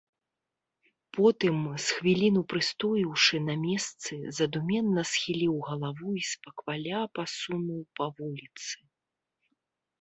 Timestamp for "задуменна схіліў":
4.39-5.55